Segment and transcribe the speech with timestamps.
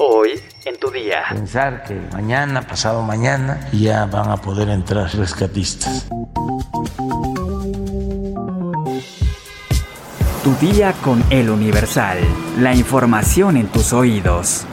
[0.00, 1.24] Hoy en tu día.
[1.28, 6.06] Pensar que mañana, pasado mañana, ya van a poder entrar rescatistas.
[10.44, 12.18] Tu día con el Universal.
[12.60, 14.66] La información en tus oídos.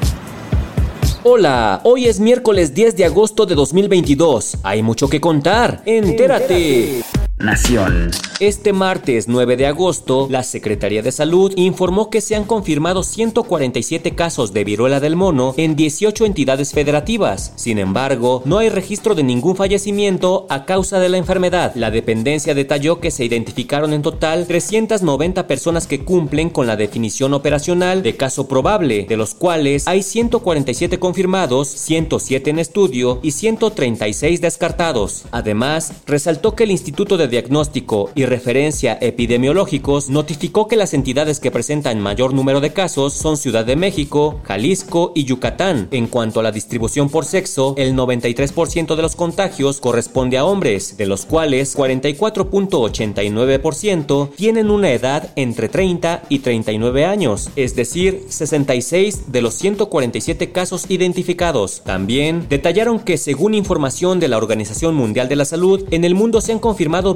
[1.24, 4.60] Hola, hoy es miércoles 10 de agosto de 2022.
[4.62, 5.82] Hay mucho que contar.
[5.88, 7.02] Entérate.
[7.40, 8.12] Nación.
[8.42, 14.14] Este martes 9 de agosto, la Secretaría de Salud informó que se han confirmado 147
[14.14, 17.54] casos de viruela del mono en 18 entidades federativas.
[17.56, 21.72] Sin embargo, no hay registro de ningún fallecimiento a causa de la enfermedad.
[21.76, 27.34] La dependencia detalló que se identificaron en total 390 personas que cumplen con la definición
[27.34, 34.42] operacional de caso probable, de los cuales hay 147 confirmados, 107 en estudio y 136
[34.42, 35.24] descartados.
[35.32, 41.52] Además, resaltó que el Instituto de Diagnóstico y Referencia Epidemiológicos notificó que las entidades que
[41.52, 45.88] presentan mayor número de casos son Ciudad de México, Jalisco y Yucatán.
[45.92, 50.98] En cuanto a la distribución por sexo, el 93% de los contagios corresponde a hombres,
[50.98, 59.32] de los cuales 44.89% tienen una edad entre 30 y 39 años, es decir, 66
[59.32, 61.82] de los 147 casos identificados.
[61.86, 66.42] También detallaron que según información de la Organización Mundial de la Salud, en el mundo
[66.42, 67.14] se han confirmado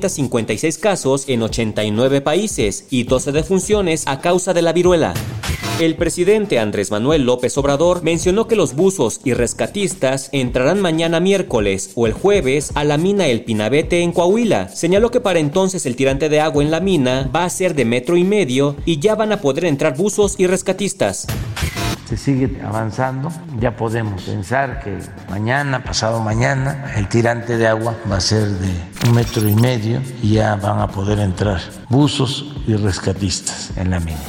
[0.00, 5.14] 26.556 casos en 89 países y 12 defunciones a causa de la viruela.
[5.80, 11.90] El presidente Andrés Manuel López Obrador mencionó que los buzos y rescatistas entrarán mañana miércoles
[11.96, 14.68] o el jueves a la mina El Pinabete en Coahuila.
[14.68, 17.84] Señaló que para entonces el tirante de agua en la mina va a ser de
[17.84, 21.26] metro y medio y ya van a poder entrar buzos y rescatistas
[22.16, 23.32] se sigue avanzando.
[23.58, 24.98] Ya podemos pensar que
[25.28, 28.70] mañana, pasado mañana, el tirante de agua va a ser de
[29.06, 34.00] un metro y medio y ya van a poder entrar buzos y rescatistas en la
[34.00, 34.20] mina.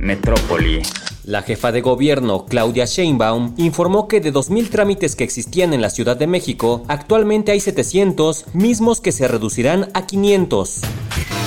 [0.00, 0.82] Metrópoli.
[1.24, 5.88] La jefa de gobierno, Claudia Sheinbaum, informó que de 2.000 trámites que existían en la
[5.88, 10.80] Ciudad de México, actualmente hay 700, mismos que se reducirán a 500.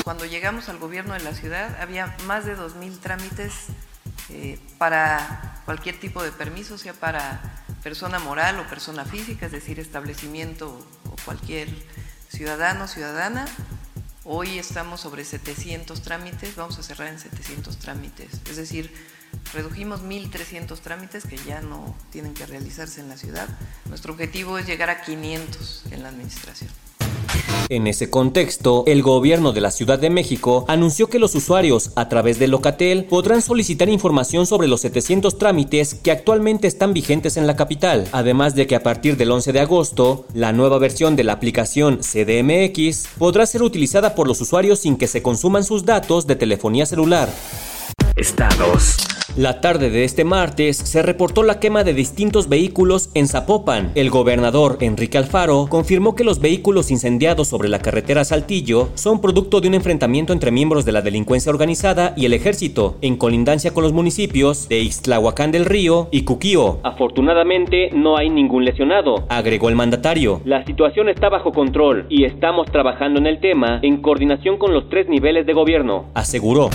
[0.04, 3.54] Cuando llegamos al gobierno de la ciudad, había más de 2.000 trámites
[4.30, 7.42] eh, para cualquier tipo de permiso, sea para
[7.84, 11.68] persona moral o persona física, es decir, establecimiento o cualquier
[12.30, 13.46] ciudadano, ciudadana.
[14.24, 18.94] Hoy estamos sobre 700 trámites, vamos a cerrar en 700 trámites, es decir,
[19.54, 23.50] redujimos 1.300 trámites que ya no tienen que realizarse en la ciudad.
[23.90, 26.72] Nuestro objetivo es llegar a 500 en la administración.
[27.70, 32.08] En ese contexto, el gobierno de la Ciudad de México anunció que los usuarios, a
[32.08, 37.46] través de Locatel, podrán solicitar información sobre los 700 trámites que actualmente están vigentes en
[37.46, 41.24] la capital, además de que a partir del 11 de agosto, la nueva versión de
[41.24, 46.28] la aplicación CDMX podrá ser utilizada por los usuarios sin que se consuman sus datos
[46.28, 47.30] de telefonía celular.
[48.16, 48.98] Estados.
[49.38, 53.92] La tarde de este martes se reportó la quema de distintos vehículos en Zapopan.
[53.94, 59.62] El gobernador Enrique Alfaro confirmó que los vehículos incendiados sobre la carretera Saltillo son producto
[59.62, 63.84] de un enfrentamiento entre miembros de la delincuencia organizada y el ejército, en colindancia con
[63.84, 66.80] los municipios de Ixtlahuacán del Río y Cuquío.
[66.82, 70.42] Afortunadamente no hay ningún lesionado, agregó el mandatario.
[70.46, 74.90] La situación está bajo control y estamos trabajando en el tema en coordinación con los
[74.90, 76.72] tres niveles de gobierno, aseguró.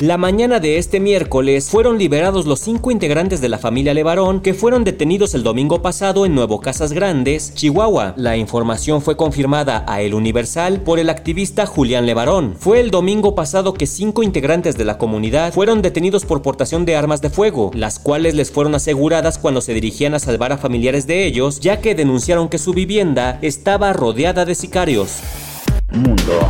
[0.00, 4.54] La mañana de este miércoles fueron liberados los cinco integrantes de la familia Levarón que
[4.54, 8.14] fueron detenidos el domingo pasado en Nuevo Casas Grandes, Chihuahua.
[8.16, 12.56] La información fue confirmada a El Universal por el activista Julián Levarón.
[12.58, 16.96] Fue el domingo pasado que cinco integrantes de la comunidad fueron detenidos por portación de
[16.96, 21.06] armas de fuego, las cuales les fueron aseguradas cuando se dirigían a salvar a familiares
[21.06, 25.18] de ellos, ya que denunciaron que su vivienda estaba rodeada de sicarios.
[25.92, 26.40] Mundo.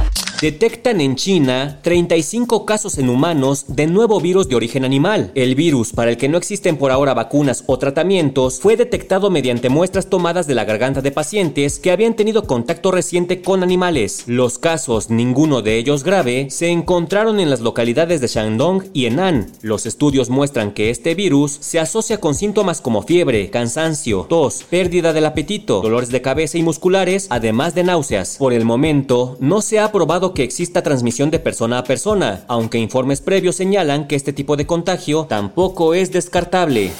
[0.40, 5.32] Detectan en China 35 casos en humanos de nuevo virus de origen animal.
[5.34, 9.68] El virus, para el que no existen por ahora vacunas o tratamientos, fue detectado mediante
[9.68, 14.24] muestras tomadas de la garganta de pacientes que habían tenido contacto reciente con animales.
[14.28, 19.52] Los casos, ninguno de ellos grave, se encontraron en las localidades de Shandong y Henan.
[19.60, 25.12] Los estudios muestran que este virus se asocia con síntomas como fiebre, cansancio, tos, pérdida
[25.12, 28.36] del apetito, dolores de cabeza y musculares, además de náuseas.
[28.38, 32.78] Por el momento, no se ha probado que exista transmisión de persona a persona, aunque
[32.78, 36.92] informes previos señalan que este tipo de contagio tampoco es descartable.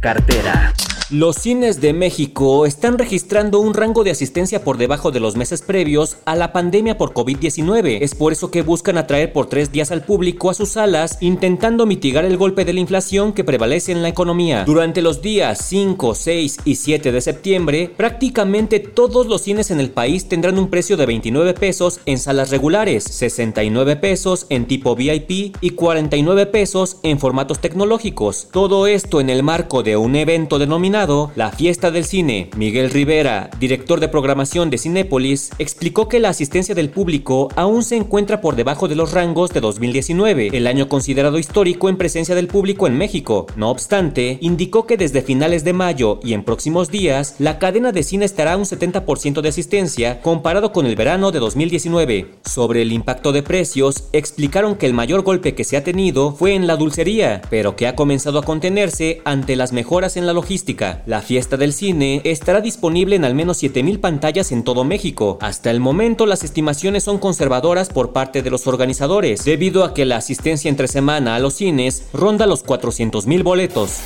[0.00, 0.72] Cartera.
[1.10, 5.60] Los cines de México están registrando un rango de asistencia por debajo de los meses
[5.60, 7.98] previos a la pandemia por COVID-19.
[8.00, 11.84] Es por eso que buscan atraer por tres días al público a sus salas, intentando
[11.84, 14.62] mitigar el golpe de la inflación que prevalece en la economía.
[14.64, 19.90] Durante los días 5, 6 y 7 de septiembre, prácticamente todos los cines en el
[19.90, 25.56] país tendrán un precio de 29 pesos en salas regulares, 69 pesos en tipo VIP
[25.60, 28.46] y 49 pesos en formatos tecnológicos.
[28.52, 33.48] Todo esto en el marco de un evento denominado la Fiesta del Cine, Miguel Rivera,
[33.58, 38.54] director de programación de Cinépolis, explicó que la asistencia del público aún se encuentra por
[38.54, 42.98] debajo de los rangos de 2019, el año considerado histórico en presencia del público en
[42.98, 43.46] México.
[43.56, 48.02] No obstante, indicó que desde finales de mayo y en próximos días, la cadena de
[48.02, 52.26] cine estará a un 70% de asistencia comparado con el verano de 2019.
[52.44, 56.54] Sobre el impacto de precios, explicaron que el mayor golpe que se ha tenido fue
[56.54, 60.89] en la dulcería, pero que ha comenzado a contenerse ante las mejoras en la logística.
[61.06, 65.38] La fiesta del cine estará disponible en al menos 7.000 pantallas en todo México.
[65.40, 70.04] Hasta el momento las estimaciones son conservadoras por parte de los organizadores, debido a que
[70.04, 73.98] la asistencia entre semana a los cines ronda los 400.000 boletos.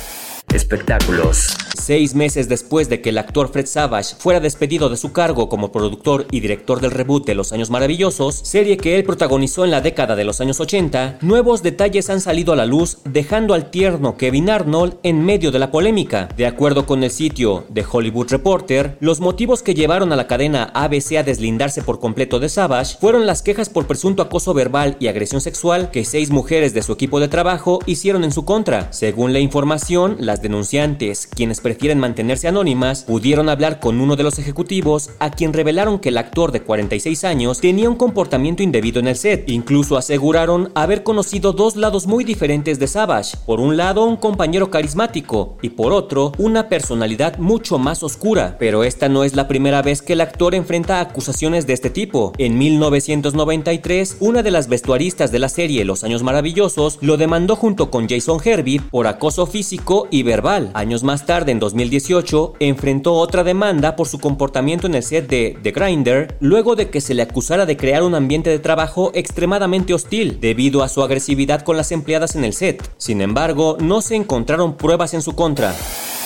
[0.53, 1.57] Espectáculos.
[1.75, 5.71] Seis meses después de que el actor Fred Savage fuera despedido de su cargo como
[5.71, 9.81] productor y director del reboot de Los Años Maravillosos, serie que él protagonizó en la
[9.81, 14.17] década de los años 80, nuevos detalles han salido a la luz dejando al tierno
[14.17, 16.29] Kevin Arnold en medio de la polémica.
[16.37, 20.71] De acuerdo con el sitio The Hollywood Reporter, los motivos que llevaron a la cadena
[20.73, 25.07] ABC a deslindarse por completo de Savage fueron las quejas por presunto acoso verbal y
[25.07, 28.91] agresión sexual que seis mujeres de su equipo de trabajo hicieron en su contra.
[28.93, 34.37] Según la información, las denunciantes, quienes prefieren mantenerse anónimas, pudieron hablar con uno de los
[34.37, 39.07] ejecutivos a quien revelaron que el actor de 46 años tenía un comportamiento indebido en
[39.07, 39.49] el set.
[39.49, 43.37] Incluso aseguraron haber conocido dos lados muy diferentes de Savage.
[43.47, 48.57] Por un lado, un compañero carismático y por otro, una personalidad mucho más oscura.
[48.59, 52.31] Pero esta no es la primera vez que el actor enfrenta acusaciones de este tipo.
[52.37, 57.89] En 1993, una de las vestuaristas de la serie Los Años Maravillosos lo demandó junto
[57.89, 60.69] con Jason Hervey por acoso físico y verbal.
[60.75, 65.57] Años más tarde, en 2018, enfrentó otra demanda por su comportamiento en el set de
[65.63, 69.93] The Grinder, luego de que se le acusara de crear un ambiente de trabajo extremadamente
[69.93, 72.87] hostil debido a su agresividad con las empleadas en el set.
[72.97, 75.73] Sin embargo, no se encontraron pruebas en su contra.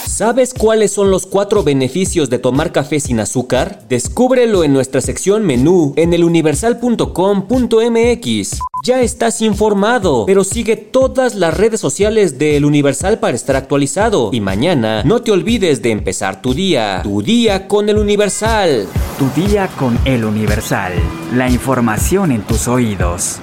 [0.05, 3.85] ¿Sabes cuáles son los cuatro beneficios de tomar café sin azúcar?
[3.87, 8.59] Descúbrelo en nuestra sección menú en eluniversal.com.mx.
[8.81, 14.29] Ya estás informado, pero sigue todas las redes sociales de El Universal para estar actualizado.
[14.31, 17.01] Y mañana no te olvides de empezar tu día.
[17.03, 18.87] Tu día con El Universal.
[19.17, 20.93] Tu día con El Universal.
[21.33, 23.41] La información en tus oídos.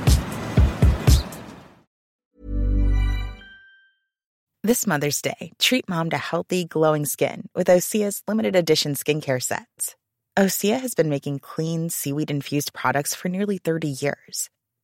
[4.62, 9.96] This Mother's Day, treat mom to healthy, glowing skin with Osea's limited edition skincare sets.
[10.38, 14.50] Osea has been making clean, seaweed infused products for nearly 30 years.